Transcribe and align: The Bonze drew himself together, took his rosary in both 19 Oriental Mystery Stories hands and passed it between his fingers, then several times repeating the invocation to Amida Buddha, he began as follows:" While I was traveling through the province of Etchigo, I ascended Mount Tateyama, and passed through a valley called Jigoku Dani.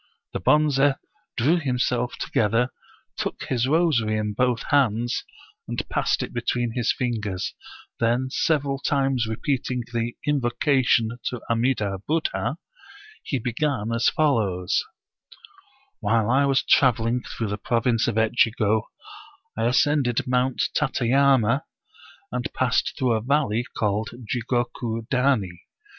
The 0.33 0.39
Bonze 0.39 0.95
drew 1.37 1.57
himself 1.59 2.15
together, 2.19 2.71
took 3.17 3.43
his 3.43 3.67
rosary 3.67 4.17
in 4.17 4.33
both 4.33 4.63
19 4.71 4.73
Oriental 4.73 5.01
Mystery 5.03 5.13
Stories 5.13 5.21
hands 5.21 5.23
and 5.67 5.89
passed 5.89 6.23
it 6.23 6.33
between 6.33 6.71
his 6.71 6.91
fingers, 6.91 7.53
then 7.99 8.29
several 8.31 8.79
times 8.79 9.27
repeating 9.29 9.83
the 9.93 10.17
invocation 10.25 11.19
to 11.25 11.41
Amida 11.51 11.99
Buddha, 12.07 12.57
he 13.21 13.37
began 13.37 13.91
as 13.93 14.09
follows:" 14.09 14.83
While 15.99 16.31
I 16.31 16.45
was 16.45 16.63
traveling 16.63 17.21
through 17.21 17.49
the 17.49 17.59
province 17.59 18.07
of 18.07 18.17
Etchigo, 18.17 18.81
I 19.55 19.65
ascended 19.65 20.25
Mount 20.25 20.63
Tateyama, 20.75 21.61
and 22.31 22.51
passed 22.55 22.95
through 22.97 23.11
a 23.11 23.21
valley 23.21 23.65
called 23.77 24.09
Jigoku 24.27 25.05
Dani. 25.11 25.59